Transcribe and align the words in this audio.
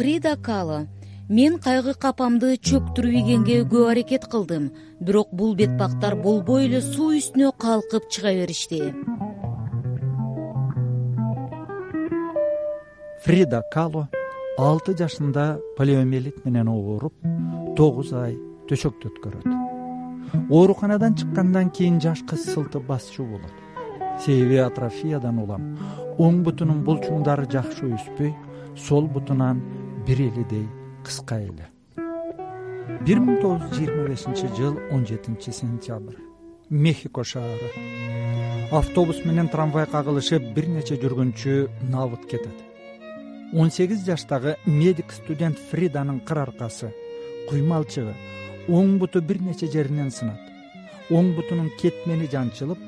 фрида 0.00 0.36
кало. 0.36 0.86
Мен 1.28 1.58
кайгы 1.60 1.92
капамды 1.92 2.54
чөктүрүп 2.56 3.16
ийгенге 3.18 3.56
көп 3.68 3.90
аракет 3.90 4.24
кылдым 4.32 4.70
бирок 4.98 5.28
бул 5.30 5.52
бет 5.54 5.74
бактар 5.76 6.16
болбой 6.16 6.64
эле 6.64 6.80
суу 6.80 7.10
үстүнө 7.18 7.50
калкып 7.60 8.06
чыга 8.08 8.32
беришти 8.38 8.80
фрида 13.26 13.60
кало 13.74 14.08
алты 14.56 14.96
жашында 14.96 15.60
полиомиелит 15.76 16.40
менен 16.46 16.72
ооруп 16.72 17.12
тогуз 17.76 18.14
ай 18.16 18.38
төшөктө 18.72 19.12
өткөрөт. 19.12 19.48
Ооруканадан 20.48 21.14
чыккандан 21.20 21.68
кийин 21.76 22.00
жаш 22.00 22.24
кыз 22.24 22.48
сылты 22.54 22.80
басчу 22.80 23.28
болот. 23.28 23.52
Себеби 24.24 24.64
атрофиядан 24.64 25.44
улам. 25.44 25.74
Оң 26.18 26.40
бутунун 26.46 26.86
булчуңдары 26.88 27.44
жакшы 27.52 27.92
өспөй 27.92 28.32
сол 28.76 29.06
бутунан 29.06 29.60
бир 30.10 30.20
элидей 30.22 30.66
кыска 31.04 31.36
эле. 31.38 31.68
Бир 33.06 33.20
миң 33.22 33.36
тогуз 33.38 33.60
жүз 33.62 33.76
жыйырма 33.76 34.06
бешинчи 34.08 34.48
жыл 34.56 34.80
он 34.90 35.04
жетинчи 35.06 35.52
сентябрь. 35.54 36.16
Мехико 36.68 37.22
шаары. 37.22 37.68
Автобус 38.72 39.20
менен 39.24 39.46
трамвай 39.48 39.86
кагылышып 39.86 40.48
бир 40.56 40.66
нече 40.66 40.98
жүргүнчү 40.98 41.68
набыт 41.92 42.26
кетет. 42.26 42.58
он 43.54 43.70
сегиз 43.70 44.04
жаштагы 44.04 44.56
медик 44.66 45.12
студент 45.12 45.58
фриданын 45.70 46.20
кыр 46.20 46.38
аркасы 46.38 46.92
куймалчыгы 47.48 48.14
оң 48.68 48.98
буту 48.98 49.20
бир 49.22 49.40
нече 49.40 49.66
жеринен 49.66 50.10
сынат. 50.10 50.40
Оң 51.10 51.34
бутунун 51.36 51.70
кетмени 51.80 52.26
жанчылып 52.26 52.78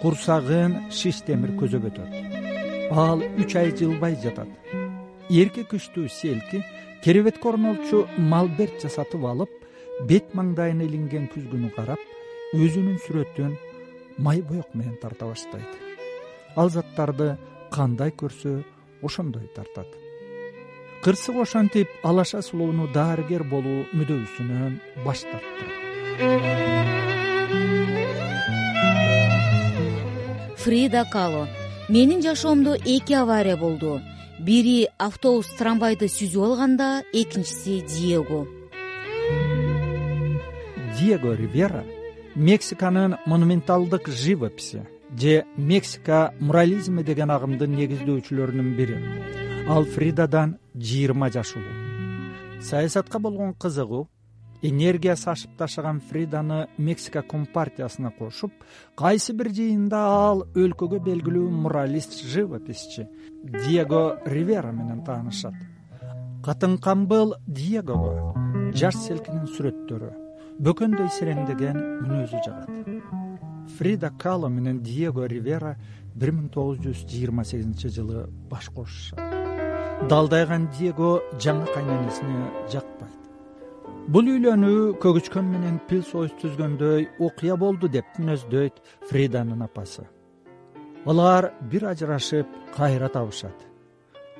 курсагын 0.00 0.90
шиш 0.90 1.20
темир 1.26 1.50
көзөп 1.60 1.90
өтөт. 1.92 2.10
Ал 2.90 3.20
үч 3.36 3.56
ай 3.56 3.70
жылбай 3.76 4.16
жатат 4.22 4.48
эрке 5.30 5.64
күчтүү 5.70 6.08
селки 6.10 6.62
керебетке 7.04 7.48
орнолчу 7.48 8.04
малберт 8.18 8.82
жасатып 8.82 9.24
алып 9.24 9.52
бет 10.08 10.34
маңдайына 10.34 10.84
илинген 10.88 11.28
күзгүнү 11.34 11.70
карап 11.76 12.02
өзүнүн 12.54 12.98
сүрөтүн 13.06 13.56
май 14.18 14.42
боек 14.42 14.74
менен 14.74 14.96
тарта 15.00 15.26
баштайт. 15.30 15.70
Ал 16.56 16.70
заттарды 16.70 17.36
кандай 17.70 18.10
көрсө 18.10 18.64
ошондой 19.02 19.46
тартат. 19.54 19.86
Кырсык 21.04 21.36
ошентип 21.40 21.88
алаша 22.04 22.42
сулууну 22.42 22.88
дарыгер 22.92 23.44
болуу 23.44 23.86
мүдөөсүнөн 23.96 24.80
баш 25.04 25.22
тарттырат. 25.30 25.78
Фрида 30.60 31.06
кало 31.12 31.46
менин 31.88 32.20
жашоомдо 32.20 32.74
эки 32.84 33.14
авария 33.14 33.56
болду 33.56 34.00
бири 34.46 34.88
автобус 34.98 35.50
трамвайды 35.58 36.08
сүзүп 36.08 36.44
алганда 36.48 37.02
экинчиси 37.12 37.80
диего. 37.84 38.46
Диего 40.98 41.34
ривера 41.36 41.84
мексиканын 42.34 43.16
монументалдык 43.26 44.08
живописи 44.08 44.86
же 45.18 45.44
мексика 45.56 46.32
мурализми 46.40 47.02
деген 47.02 47.30
агымдын 47.30 47.74
негиздөөчүлөрүнүн 47.74 48.70
бири 48.78 48.96
ал 49.68 49.84
фридадан 49.84 50.56
жыйырма 50.74 51.30
жаш 51.34 51.56
улуу 51.56 52.62
саясатка 52.62 53.18
болгон 53.18 53.54
кызыгуу 53.54 54.08
энергиясы 54.62 55.30
ашып 55.30 55.56
ташаган 55.56 56.00
фриданы 56.00 56.68
мексика 56.78 57.22
компартиясына 57.22 58.10
кошуп 58.18 58.52
кайсы 58.96 59.32
бир 59.32 59.50
жыйында 59.56 60.00
ал 60.00 60.44
өлкөгө 60.54 61.00
белгилүү 61.06 61.50
муралист 61.50 62.20
живописчи 62.24 63.08
диего 63.44 64.18
ривера 64.26 64.72
менен 64.72 65.04
таанышат. 65.04 65.54
Катын 66.44 66.78
камбыл 66.78 67.34
диегого 67.46 68.34
жаш 68.74 68.96
селкинин 68.96 69.46
сүрөттөрү 69.56 70.10
бөкөндөй 70.60 71.08
сереңдеген 71.16 71.78
мүнөзү 72.04 72.44
жагат. 72.44 72.68
Фрида 73.78 74.10
кало 74.18 74.48
менен 74.48 74.82
диего 74.84 75.26
ривера 75.28 75.76
бир 76.14 76.32
миң 76.36 76.50
тогуз 76.52 76.80
жүз 76.84 77.06
жыйырма 77.08 77.44
сегизинчи 77.44 77.88
жылы 77.88 78.26
баш 78.50 78.68
кошушат. 78.74 79.20
Далдайган 80.08 80.68
диего 80.76 81.20
жаңы 81.38 81.68
кайненесине 81.74 82.68
бул 84.10 84.26
үйлөнүү 84.26 84.96
көгүчкөн 84.98 85.46
менен 85.46 85.76
пил 85.86 86.00
союз 86.02 86.32
түзгөндөй 86.40 87.04
окуя 87.22 87.54
болду 87.56 87.86
деп 87.86 88.08
мүнөздөйт 88.18 88.80
фриданын 89.06 89.62
апасы. 89.62 90.02
Алар 91.06 91.52
бир 91.70 91.86
ажырашып 91.92 92.48
кайра 92.74 93.08
табышат. 93.08 93.54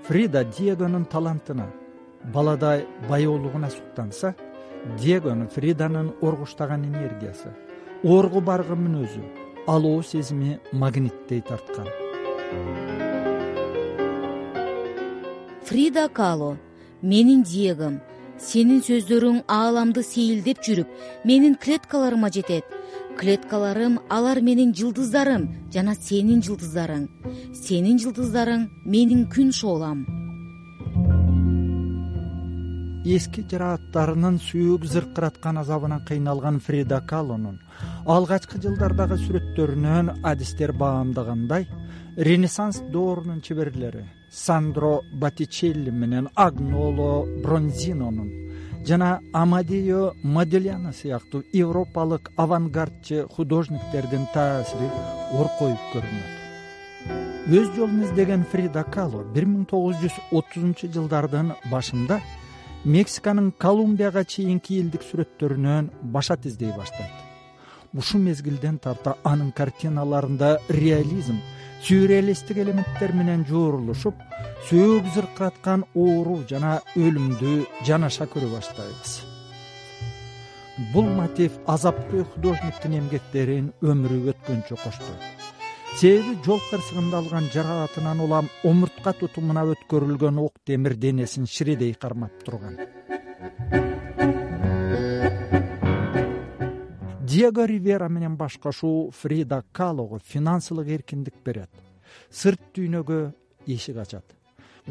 Фрида 0.09 0.43
диегонун 0.57 1.05
талантына 1.05 1.69
баладай 2.35 2.85
баяулугуна 3.09 3.71
суктанса 3.71 4.35
диегону 4.99 5.47
фриданын 5.47 6.13
оргуштаган 6.21 6.85
энергиясы 6.91 7.55
оргу 8.03 8.41
баргы 8.41 8.75
мүнөзү 8.75 9.23
алоо 9.69 10.03
сезими 10.03 10.59
магниттей 10.73 11.43
тарткан. 11.47 11.87
Фрида 15.63 16.09
кало 16.09 16.57
менин 17.03 17.45
диегом 17.45 18.01
сенин 18.49 18.81
сөздөрүң 18.87 19.43
ааламды 19.49 20.05
сейилдеп 20.07 20.63
жүрүп 20.67 20.95
менин 21.29 21.57
клеткаларыма 21.61 22.31
жетет. 22.35 22.65
Клеткаларым 23.21 23.99
алар 24.09 24.41
менин 24.41 24.73
жылдыздарым 24.75 25.49
жана 25.75 25.95
сенин 25.95 26.41
жылдыздарың. 26.47 27.09
Сенин 27.55 28.01
жылдыздарың 28.01 28.67
менин 28.87 29.29
күн 29.35 29.53
шоолам 29.53 30.07
эски 33.05 33.43
жырааттарынын 33.49 34.37
сүйүк 34.45 34.85
зыркыраткан 34.85 35.59
азабынан 35.63 36.03
кыйналган 36.05 36.61
фрида 36.61 37.01
калонун 37.01 37.57
алгачкы 38.05 38.61
жылдардагы 38.61 39.17
сүрөттөрүнөн 39.23 40.21
адистер 40.23 40.73
баамдагандай 40.77 41.67
ренессанс 42.17 42.83
доорунун 42.93 43.41
чеберлери 43.41 44.05
сандро 44.31 45.01
батичелли 45.13 45.91
менен 45.91 46.29
агноло 46.35 47.27
бронзинонун 47.43 48.31
жана 48.87 49.21
амадио 49.33 50.13
модельяно 50.23 50.93
сыяктуу 50.93 51.45
европалык 51.53 52.31
авангардчы 52.37 53.27
художниктердин 53.29 54.27
таасири 54.35 54.89
оркоюп 55.33 55.81
көрүнөт. 55.93 56.31
Өз 57.51 57.73
жолун 57.77 58.05
издеген 58.05 58.45
фрида 58.45 58.85
кало 58.85 59.25
бир 59.35 59.47
миң 59.47 59.67
тогуз 59.69 59.97
жүз 60.03 60.21
отузунчу 60.31 60.91
жылдардын 60.95 61.55
башында 61.71 62.21
мексиканын 62.85 63.53
колумбияга 63.53 64.25
чейинки 64.25 64.79
элдик 64.81 65.03
сүрөттөрүнөн 65.09 65.91
башат 66.03 66.47
издей 66.47 66.73
баштайт 66.77 67.30
ушул 67.97 68.21
мезгилден 68.21 68.79
тарта 68.79 69.17
анын 69.25 69.51
картиналарында 69.53 70.59
реализм 70.69 71.41
сюрреалисттик 71.83 72.61
элементтер 72.65 73.13
менен 73.17 73.45
жоорулушуп 73.49 74.15
сөөк 74.69 75.11
зыркыраткан 75.15 75.85
оору 75.95 76.41
жана 76.51 76.79
өлүмдү 76.97 77.57
жанаша 77.89 78.29
көрө 78.31 78.53
баштайбыз. 78.55 79.15
Бул 80.93 81.09
мотив 81.17 81.59
азаптуу 81.67 82.25
художниктин 82.35 82.99
эмгектерин 83.01 83.73
өмүрү 83.83 84.23
өткөнчө 84.33 84.79
коштойт 84.85 85.41
себеби 85.99 86.37
жол 86.47 86.61
кырсыгында 86.71 87.19
алган 87.19 87.49
жаракатынан 87.53 88.21
улам 88.25 88.49
омуртка 88.65 89.13
тутумуна 89.19 89.65
өткөрүлгөн 89.75 90.39
ок 90.41 90.55
темир 90.65 90.95
денесин 90.95 91.47
ширедей 91.51 91.93
кармап 91.95 92.45
турган 92.47 92.79
диего 97.31 97.65
ривера 97.65 98.09
менен 98.09 98.37
баш 98.37 98.59
кошуу 98.59 99.11
фрида 99.13 99.63
калого 99.73 100.19
финансылык 100.19 100.89
эркиндик 100.89 101.35
берет. 101.45 101.71
Сырт 102.31 102.61
дүйнөгө 102.75 103.33
эшик 103.69 103.99
ачат. 104.03 104.25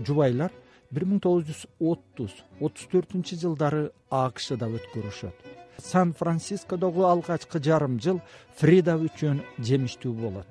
Жубайлар 0.07 0.53
бир 0.91 1.03
миң 1.03 1.19
тогуз 1.19 1.49
жүз 1.49 1.65
отуз 1.91 2.37
отуз 2.61 2.85
төртүнчү 2.93 3.39
жылдары 3.41 3.89
акшда 4.09 4.69
өткөрүшөт. 4.71 5.35
Сан 5.83 6.13
францискодогу 6.13 7.03
алгачкы 7.11 7.59
жарым 7.59 7.99
жыл 7.99 8.21
фрида 8.55 8.95
үчүн 8.95 9.43
жемиштүү 9.59 10.13
болот. 10.21 10.47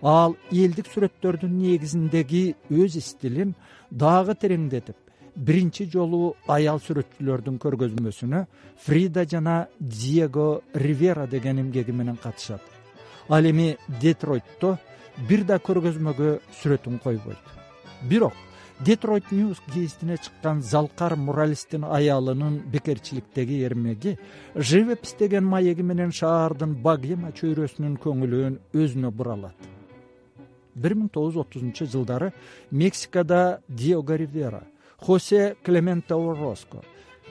Ал 0.00 0.36
элдик 0.50 0.88
сүрөттөрдүн 0.88 1.60
негизиндеги 1.60 2.54
өз 2.70 2.96
стилин 3.04 3.52
дагы 3.90 4.32
тереңдетип 4.34 4.96
биринчи 5.38 5.86
жолу 5.86 6.34
аял 6.50 6.80
сүрөтчүлөрдүн 6.82 7.58
көргөзмөсүнө 7.62 8.42
фрида 8.82 9.24
жана 9.30 9.68
диего 9.78 10.62
ривера 10.74 11.26
деген 11.26 11.60
эмгеги 11.62 11.92
менен 11.92 12.16
катышат. 12.16 12.62
Ал 13.28 13.44
эми 13.44 13.76
детройтто 14.00 14.78
бир 15.28 15.44
да 15.44 15.58
көргөзмөгө 15.58 16.40
сүрөтүн 16.60 16.98
койбойт. 17.04 17.44
Бирок 18.02 18.34
детройт 18.80 19.30
ньюс 19.30 19.60
гезитине 19.74 20.16
чыккан 20.16 20.62
залкар 20.62 21.14
муралисттин 21.16 21.84
аялынын 21.84 22.58
бекерчиликтеги 22.72 23.62
эрмеги 23.62 24.18
живопись 24.56 25.14
деген 25.18 25.44
маеги 25.44 25.82
менен 25.82 26.10
шаардын 26.12 26.74
богема 26.82 27.30
чөйрөсүнүн 27.30 27.94
көңүлүн 28.02 28.58
өзүнө 28.74 29.10
буралат. 29.10 29.54
Бир 30.74 30.94
миң 30.94 31.10
тогуз 31.10 31.34
жүз 31.34 31.46
отузунчу 31.46 31.86
жылдары 31.86 32.32
мексикада 32.70 33.60
диого 33.68 34.16
ривера 34.16 34.62
хосе 34.98 35.56
клементо 35.64 36.16
ороско 36.16 36.82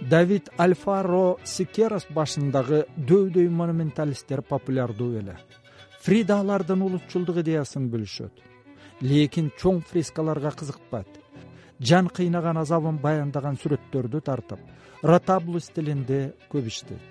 давид 0.01 0.49
альфаро 0.57 1.37
сикерос 1.43 2.07
башындагы 2.09 2.85
дөйдөй 2.97 3.49
монументалисттер 3.49 4.41
популярдуу 4.41 5.13
эле 5.21 5.37
фрида 6.01 6.41
алардын 6.41 6.81
улутчулдук 6.81 7.43
идеясын 7.43 7.89
бөлүшөт 7.91 8.47
лекин 9.01 9.51
чоң 9.59 9.81
фрескаларга 9.85 10.51
кызыкпайт. 10.57 11.07
Жан 11.79 12.09
кыйнаган 12.09 12.57
азабын 12.57 12.97
баяндаган 12.97 13.57
сүрөттөрдү 13.61 14.21
тартып 14.25 14.59
ротаблу 15.03 15.59
стилинде 15.61 16.33
көп 16.49 16.67
иштейт. 16.71 17.09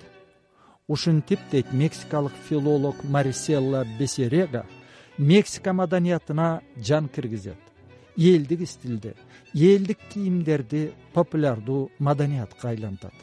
Ушинтип 0.88 1.38
дейт 1.50 1.73
мексикалык 1.73 2.32
филолог 2.49 3.05
мариселла 3.05 3.85
бесерега 3.99 4.64
мексика 5.19 5.73
маданиятына 5.73 6.62
жан 6.76 7.08
киргизет 7.08 7.58
элдик 8.17 8.69
стилде 8.69 9.15
элдик 9.55 9.99
кийимдерди 10.13 10.93
популярдуу 11.13 11.91
маданиятка 11.99 12.69
айлантат. 12.69 13.15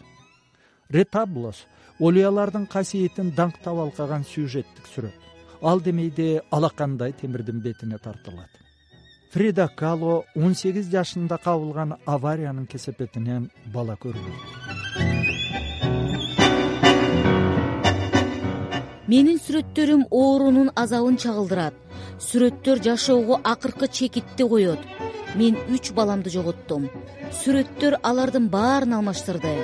Ретаблос 0.90 1.66
олуялардын 2.00 2.66
касиетин 2.68 3.32
даңктап 3.32 3.80
алкаган 3.86 4.24
сюжеттик 4.24 4.86
сүрөт. 4.96 5.18
Ал 5.62 5.80
демейде 5.82 6.42
алакандай 6.52 7.14
темирдин 7.14 7.62
бетине 7.62 7.98
тартылат. 7.98 8.50
Фрида 9.32 9.68
кало 9.76 10.26
он 10.36 10.54
сегиз 10.56 10.92
жашында 10.92 11.38
кабылган 11.38 11.96
авариянын 12.06 12.68
кесепетинен 12.68 13.50
бала 13.74 13.98
көрбөйт 13.98 14.73
менин 19.08 19.40
сүрөттөрүм 19.40 20.06
оорунун 20.12 20.72
азабын 20.76 21.18
чагылдырат. 21.20 21.76
Сүрөттөр 22.24 22.82
жашоого 22.84 23.40
акыркы 23.44 23.88
чекитти 23.88 24.48
коет. 24.48 24.80
Мен 25.36 25.58
үч 25.74 25.92
баламды 25.98 26.30
жоготтум. 26.30 26.90
Сүрөттөр 27.44 28.00
алардын 28.04 28.50
баарын 28.50 29.00
алмаштырды. 29.00 29.56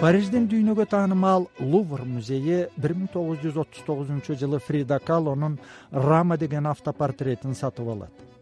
Париждин 0.00 0.44
дүйнөгө 0.50 0.84
таанымал 0.92 1.48
лувр 1.58 2.04
музейи 2.04 2.66
бир 2.76 2.94
миң 2.94 3.08
тогуз 3.12 3.40
жүз 3.42 3.56
отуз 3.62 3.86
тогузунчу 3.86 4.36
жылы 4.36 4.60
фрида 4.60 4.98
калонун 5.00 5.58
рама 5.90 6.36
деген 6.36 6.66
автопортретин 6.68 7.54
сатып 7.54 7.88
алат 7.88 8.35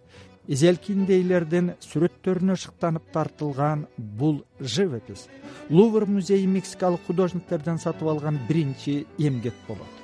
изелкиндейлердин 0.48 1.72
сүрөттөрүнө 1.80 2.56
шыктанып 2.60 3.10
тартылган 3.12 3.86
бул 3.96 4.42
живопись 4.60 5.28
лувр 5.70 6.06
музейи 6.06 6.46
мексикалык 6.46 7.06
художниктерден 7.06 7.78
сатып 7.78 8.08
алган 8.08 8.38
биринчи 8.48 9.06
эмгек 9.18 9.54
болот. 9.68 9.94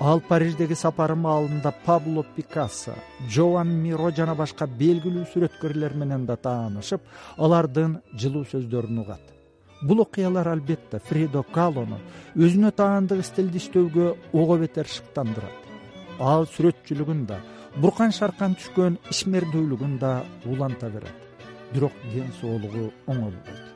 Ал 0.00 0.20
париждеги 0.20 0.74
сапары 0.74 1.14
маалында 1.14 1.74
пабло 1.84 2.24
пикассо 2.36 2.94
джоан 3.28 3.68
миро 3.82 4.10
жана 4.16 4.34
башка 4.34 4.66
белгилүү 4.66 5.26
сүрөткөрлөр 5.32 5.94
менен 6.02 6.24
да 6.26 6.36
таанышып 6.36 7.04
алардын 7.36 7.98
жылуу 8.16 8.46
сөздөрүн 8.48 9.02
угат. 9.02 9.20
Бул 9.82 10.00
окуялар 10.00 10.48
албетте 10.48 10.98
фридо 10.98 11.42
калону 11.52 12.00
өзүнө 12.34 12.72
таандык 12.72 13.24
стилди 13.24 13.60
иштөөгө 13.60 14.14
ого 14.32 14.56
бетер 14.58 14.88
шыктандырат. 14.88 15.68
Ал 16.18 16.48
сүрөтчүлүгүн 16.48 17.26
да 17.26 17.38
буркан 17.76 18.12
шаркан 18.12 18.58
түшкөн 18.58 18.98
ишмердүүлүгүн 19.10 19.98
да 19.98 20.24
уланта 20.46 20.90
берет. 20.90 21.26
Бирок 21.72 21.92
ден 22.12 22.32
соолугу 22.40 22.90
оңолбойт 23.06 23.70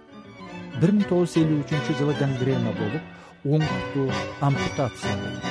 бир 0.81 0.91
миң 0.91 1.07
тогуз 1.07 1.35
жүз 1.35 1.45
элүү 1.45 1.61
үчүнчү 1.63 1.95
жылы 2.01 2.15
гангрена 2.19 2.73
болуп 2.75 3.47
оң 3.47 3.63
буту 3.63 4.07
ампутация 4.43 5.13
болот. 5.21 5.45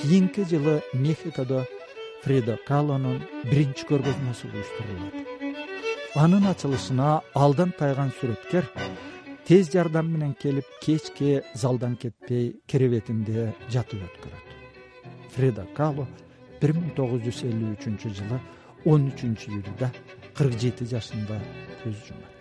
Кийинки 0.00 0.44
жылы 0.50 0.82
мехикодо 0.92 1.62
фридо 2.24 2.58
калонун 2.68 3.22
биринчи 3.44 3.86
көргөзмөсү 3.88 4.50
уюштурулат. 4.52 5.16
Анын 6.20 6.50
ачылышына 6.52 7.22
алдан 7.34 7.72
тайган 7.78 8.12
сүрөткер 8.20 8.68
тез 9.48 9.72
жардам 9.72 10.12
менен 10.12 10.34
келип 10.34 10.68
кечке 10.84 11.42
залдан 11.54 11.96
кетпей 11.96 12.56
керебетинде 12.66 13.54
жатып 13.72 14.04
өткөрөт. 14.04 14.46
Фрида 15.32 15.66
кало 15.76 16.06
бир 16.60 16.72
миң 16.76 16.94
тогуз 16.96 17.20
жүз 17.26 17.42
элүү 17.50 17.74
үчүнчү 17.76 18.14
жылы 18.20 18.38
он 18.92 19.10
үчүнчү 19.12 19.46
июлда 19.58 19.90
кырк 20.38 20.56
жети 20.62 20.84
жашында 20.92 21.36
көз 21.82 21.96
жумат 22.08 22.32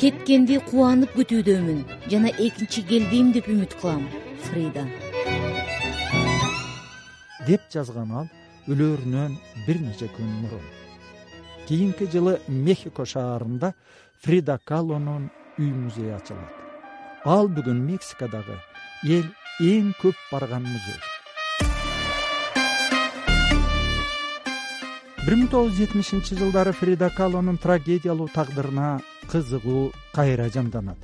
кеткенди 0.00 0.56
кубанып 0.64 1.10
күтүүдөмүн 1.18 1.80
жана 2.12 2.30
экинчи 2.40 2.80
келбейм 2.88 3.34
деп 3.34 3.50
үмүт 3.52 3.74
кылам 3.82 4.06
фрида. 4.46 4.86
Деп 7.44 7.66
жазган 7.74 8.14
ал 8.22 8.30
өлөрүнөн 8.72 9.34
бир 9.66 9.82
нече 9.84 10.08
күн 10.14 10.30
мурун. 10.38 10.64
Кийинки 11.68 12.08
жылы 12.08 12.38
мехико 12.48 13.04
шаарында 13.04 13.74
фрида 14.24 14.56
калонун 14.64 15.28
үй 15.58 15.68
музейи 15.68 16.16
ачылат 16.16 16.69
ал 17.24 17.48
бүгүн 17.52 17.80
мексикадагы 17.84 18.56
эл 19.04 19.26
эң 19.60 19.92
көп 20.00 20.16
барган 20.30 20.64
музей. 20.64 20.96
Бир 25.26 25.36
миң 25.36 25.50
тогуз 25.52 25.74
жүз 25.74 25.82
жетимишинчи 25.82 26.38
жылдары 26.38 26.72
фрида 26.72 27.10
калонун 27.12 27.58
трагедиялуу 27.60 28.30
тагдырына 28.32 29.00
кызыгуу 29.28 29.92
кайра 30.14 30.48
жанданат 30.48 30.96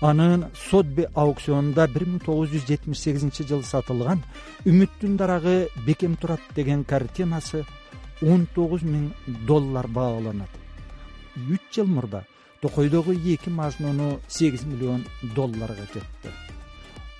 анын 0.00 0.46
сотби 0.54 1.08
аукционунда 1.14 1.88
бир 1.88 2.06
миң 2.06 2.22
тогуз 2.22 2.54
жүз 2.54 2.68
жетимиш 2.68 3.02
сегизинчи 3.02 3.42
жылы 3.42 3.66
сатылган 3.66 4.22
үмүттүн 4.64 5.16
дарагы 5.16 5.56
бекем 5.86 6.14
турат 6.16 6.40
деген 6.54 6.84
картинасы 6.84 7.64
он 8.22 8.46
тогуз 8.54 8.82
миң 8.82 9.10
доллар 9.46 9.88
бааланат. 9.88 10.50
Үч 11.50 11.74
жыл 11.74 11.86
мурда 11.86 12.22
токойдогу 12.62 13.12
эки 13.12 13.50
мажнуну 13.50 14.20
сегиз 14.28 14.62
миллион 14.64 15.04
долларга 15.34 15.86
кетти 15.92 16.30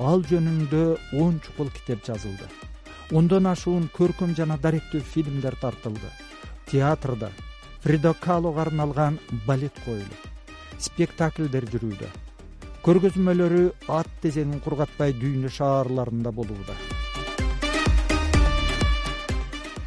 ал 0.02 0.22
жөнүндө 0.26 0.82
он 1.20 1.38
чукул 1.44 1.70
китеп 1.70 2.04
жазылды. 2.06 2.48
Ондон 3.12 3.46
ашуун 3.46 3.88
көркөм 3.92 4.34
жана 4.34 4.56
даректүү 4.58 5.00
фильмдер 5.00 5.56
тартылды. 5.60 6.10
Театрда 6.66 7.30
фридо 7.82 8.14
калого 8.14 8.62
арналган 8.62 9.18
балет 9.46 9.74
коюлат 9.84 10.28
спектакльдер 10.78 11.68
жүрүүдө. 11.70 12.08
Көргөзмөлөрү 12.82 13.64
ат 13.88 14.10
тезегин 14.22 14.58
кургатпай 14.64 15.14
дүйнө 15.14 15.52
шаарларында 15.52 16.32
болууда. 16.32 16.74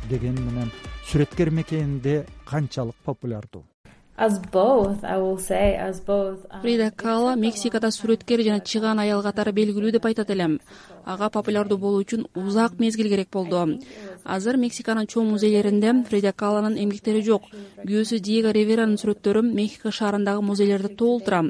Дегени 0.10 0.48
менен 0.48 0.72
сүрөткер 1.10 1.52
мекенинде 1.52 2.26
канчалык 2.46 2.96
популярдуу 3.04 3.66
фрида 6.62 6.92
кала 6.96 7.36
мексикада 7.36 7.90
сүрөткер 7.92 8.44
жана 8.48 8.62
чыгаан 8.64 9.02
аял 9.04 9.22
катары 9.22 9.52
белгилүү 9.52 9.92
деп 9.92 10.06
айтат 10.06 10.30
элем. 10.30 10.62
ага 11.06 11.30
популярдуу 11.30 11.78
болуу 11.78 12.02
үчүн 12.02 12.24
узак 12.34 12.80
мезгил 12.80 13.10
керек 13.10 13.30
болду. 13.30 13.78
азыр 14.24 14.56
мексиканын 14.58 15.06
чоң 15.06 15.28
музейлеринде 15.34 16.06
фрида 16.08 16.32
каланын 16.32 16.78
эмгектери 16.78 17.22
жок. 17.24 17.44
күйөөсү 17.84 18.22
диего 18.22 18.54
риверанын 18.54 18.96
сүрөттөрү 18.96 19.42
мехико 19.54 19.92
шаарындагы 19.92 20.42
музейлерди 20.42 20.96
толтура. 20.96 21.44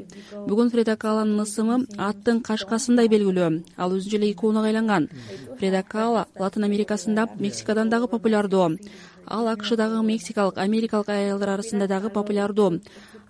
бүгүн 0.48 0.70
фрида 0.70 0.96
каланын 0.96 1.42
ысымы 1.46 1.86
аттын 1.96 2.42
кашкасындай 2.42 3.06
белгилүү. 3.06 3.62
Ал 3.76 3.92
өзүнчө 3.92 4.16
эле 4.16 4.30
иконага 4.32 4.66
айланган. 4.66 5.08
Фрида 5.58 5.84
кала 5.84 6.26
латын 6.36 6.64
америкасында 6.64 7.28
мексикадан 7.38 7.88
дагы 7.88 8.08
популярдуу 8.08 8.76
ал 9.26 9.48
акшдагы 9.48 10.02
мексикалык 10.02 10.58
америкалык 10.58 11.08
аялдар 11.08 11.56
арасында 11.56 11.86
дагы 11.86 12.10
популярдуу 12.10 12.80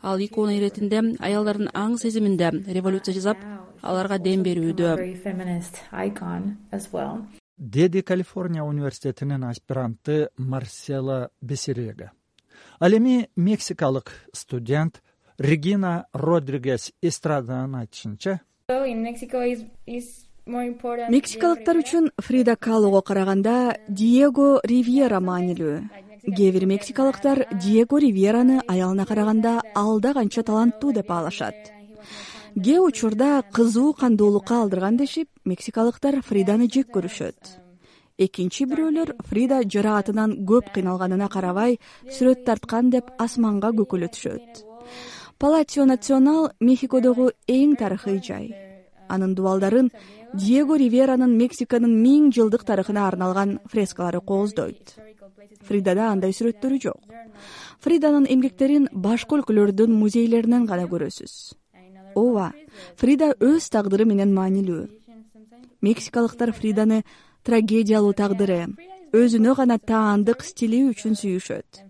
ал 0.02 0.18
икона 0.18 0.56
иретинде 0.58 1.00
аялдардын 1.20 1.70
аң 1.74 1.96
сезиминде 1.98 2.50
революция 2.66 3.14
жасап 3.14 3.38
аларга 3.82 4.18
дем 4.18 4.42
берүүдө. 4.42 4.96
Деди 7.58 8.02
калифорния 8.02 8.64
университетинин 8.64 9.44
аспиранты 9.44 10.28
марсела 10.36 11.30
бесерега 11.40 12.12
ал 12.80 12.92
эми 12.92 13.28
мексикалык 13.36 14.12
студент 14.32 15.02
регина 15.38 16.06
родригес 16.12 16.92
эстраданын 17.02 17.74
айтышынча 17.80 18.40
мексикалыктар 20.46 21.76
үчүн 21.82 22.12
фрида 22.22 22.54
калого 22.54 23.00
караганда 23.02 23.78
диего 23.88 24.60
ривьера 24.62 25.18
маанилүү. 25.18 25.76
Кээ 26.22 26.50
бир 26.54 26.66
мексикалыктар 26.70 27.48
диего 27.58 27.98
ривьераны 27.98 28.62
аялына 28.68 29.06
караганда 29.06 29.62
алда 29.74 30.14
канча 30.14 30.42
таланттуу 30.42 30.92
деп 30.92 31.08
баалашат 31.08 31.54
кээ 32.54 32.78
учурда 32.78 33.42
кызуу 33.52 33.92
кандуулукка 33.92 34.62
алдырган 34.62 34.96
дешип 34.96 35.28
мексикалыктар 35.44 36.22
фриданы 36.22 36.70
жек 36.70 36.94
көрүшөт. 36.94 37.36
Экинчи 38.16 38.64
бирөөлөр 38.70 39.16
фрида 39.28 39.60
жараатынан 39.66 40.46
көп 40.46 40.70
кыйналганына 40.72 41.28
карабай 41.28 41.80
сүрөт 42.06 42.46
тарткан 42.46 42.90
деп 42.94 43.10
асманга 43.18 43.74
көкөлөтүшөт 43.74 44.62
палатио 45.38 45.84
национал 45.84 46.48
мехикодогу 46.60 47.28
эң 47.46 47.76
тарыхый 47.76 48.22
жай 48.24 48.65
анын 49.08 49.34
дубалдарын 49.34 49.90
диего 50.34 50.76
риверанын 50.76 51.36
мексиканын 51.36 51.92
миң 52.02 52.32
жылдык 52.36 52.64
тарыхына 52.64 53.06
арналган 53.08 53.58
фрескалары 53.70 54.20
кооздойт. 54.20 54.96
Фридада 55.66 56.10
андай 56.10 56.32
сүрөттөрү 56.32 56.80
жок. 56.82 57.00
Фриданын 57.80 58.26
эмгектерин 58.30 58.88
башка 58.92 59.36
өлкөлөрдүн 59.38 59.92
музейлеринен 59.92 60.66
гана 60.66 60.86
көрөсүз. 60.90 61.56
Ооба 62.14 62.52
фрида 62.96 63.34
өз 63.40 63.68
тагдыры 63.70 64.06
менен 64.08 64.34
маанилүү. 64.34 64.86
Мексикалыктар 65.82 66.52
фриданы 66.52 67.02
трагедиялуу 67.44 68.14
тагдыры 68.16 68.66
өзүнө 69.16 69.54
гана 69.56 69.78
таандык 69.78 70.42
стили 70.44 70.82
үчүн 70.90 71.14
сүйүшөт 71.18 71.84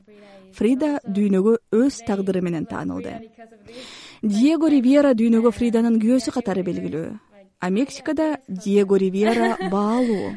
фрида 0.56 0.96
дүйнөгө 1.04 1.58
өз 1.76 2.00
тагдыры 2.08 2.42
менен 2.42 2.66
таанылды. 2.66 3.20
Диего 4.22 4.70
ривьера 4.72 5.12
дүйнөгө 5.14 5.52
фриданын 5.52 6.00
күйөөсү 6.00 6.32
катары 6.34 6.64
белгилүү. 6.66 7.08
А 7.60 7.70
мексикада 7.70 8.40
диего 8.48 8.98
ривьера 8.98 9.56
баалуу. 9.70 10.34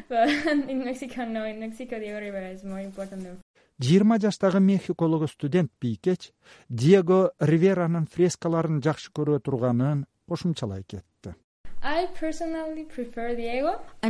Жыйырма 3.80 4.18
жаштагы 4.20 4.60
мехиколук 4.60 5.30
студент 5.30 5.70
бийкеч 5.80 6.32
диего 6.68 7.32
риверанын 7.40 8.06
фрескаларын 8.06 8.82
жакшы 8.84 9.10
көрө 9.16 9.40
турганын 9.40 10.04
кошумчалай 10.28 10.84
кетти. 10.84 11.34
А 11.82 12.04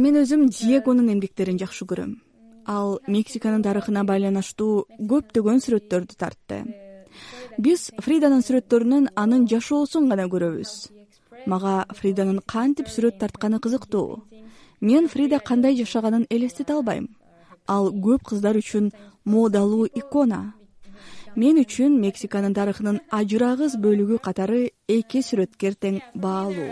мен 0.01 0.23
өзүм 0.23 0.49
диегонун 0.51 1.13
эмгектерин 1.15 1.59
жакшы 1.59 1.87
көрөм 1.87 2.19
ал 2.77 3.01
мексиканын 3.15 3.65
тарыхына 3.67 4.05
байланыштуу 4.11 4.87
көптөгөн 5.11 5.59
сүрөттөрдү 5.65 6.15
тартты. 6.21 6.59
Биз 7.65 7.89
фриданын 8.05 8.45
сүрөттөрүнөн 8.47 9.11
анын 9.23 9.49
жашоосун 9.51 10.07
гана 10.11 10.29
көрөбүз. 10.35 10.71
Мага 11.51 11.75
фриданын 11.99 12.39
кантип 12.55 12.89
сүрөт 12.95 13.19
тартканы 13.23 13.59
кызыктуу. 13.65 14.23
Мен 14.81 15.09
фрида 15.13 15.41
кандай 15.51 15.77
жашаганын 15.81 16.29
элестете 16.31 16.73
албайм. 16.77 17.11
Ал 17.67 17.91
көп 18.07 18.31
кыздар 18.31 18.57
үчүн 18.63 18.93
модалуу 19.25 19.87
икона. 20.01 20.55
Мен 21.37 21.59
үчүн 21.63 21.99
мексиканын 22.01 22.55
тарыхынын 22.55 23.03
ажырагыс 23.19 23.77
бөлүгү 23.83 24.19
катары 24.23 24.63
эки 24.89 25.23
сүрөткер 25.23 25.75
тең 25.83 26.01
баалуу 26.15 26.71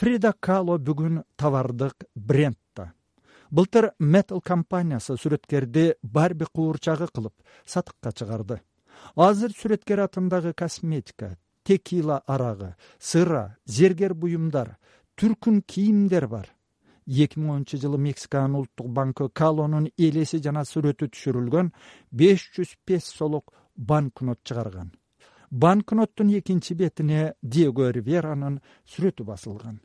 фрида 0.00 0.32
кало 0.32 0.78
бүгүн 0.80 1.20
товардык 1.36 2.06
бренд 2.14 2.56
да 2.76 2.86
былтыр 3.50 3.90
метл 3.98 4.38
компаниясы 4.40 5.18
сүрөткерди 5.20 5.82
барби 6.02 6.46
куурчагы 6.54 7.08
кылып 7.12 7.34
сатыкка 7.66 8.12
чыгарды. 8.16 8.60
Азыр 9.14 9.52
сүрөткер 9.52 10.00
атындагы 10.06 10.54
косметика 10.54 11.36
текила 11.64 12.22
арагы 12.26 12.76
сыра 12.98 13.58
зергер 13.66 14.14
буюмдар 14.14 14.78
түркүн 15.20 15.60
кийимдер 15.66 16.28
бар. 16.28 16.48
Эки 17.06 17.36
миң 17.36 17.50
онунчу 17.56 17.76
жылы 17.76 17.98
мексиканын 17.98 18.56
улуттук 18.56 18.88
банкы 18.88 19.28
калонун 19.28 19.90
элеси 19.98 20.40
жана 20.40 20.64
сүрөтү 20.64 21.10
түшүрүлгөн 21.12 21.74
беш 22.10 22.48
жүз 22.56 22.72
песолук 22.86 23.52
банкнот 23.76 24.40
чыгарган. 24.44 24.94
Банкноттун 25.50 26.32
экинчи 26.38 26.74
бетине 26.74 27.34
диего 27.42 27.90
риверанын 27.90 28.60
сүрөтү 28.86 29.26
басылган 29.26 29.80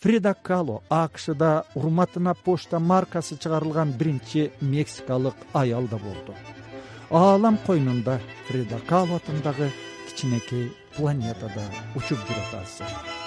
фрида 0.00 0.34
кало 0.34 0.82
акшда 0.88 1.64
урматына 1.74 2.34
почта 2.34 2.78
маркасы 2.78 3.36
чыгарылган 3.36 3.92
биринчи 3.92 4.50
мексикалык 4.60 5.36
аял 5.52 5.84
да 5.88 5.98
болду. 5.98 6.34
Аалам 7.10 7.58
койнунда 7.66 8.20
фрида 8.48 8.78
кало 8.88 9.16
атындагы 9.16 9.70
кичинекей 10.08 10.72
планетада 10.96 11.64
учуп 11.94 12.18
жүрөт 12.26 12.54
азыр 12.62 13.19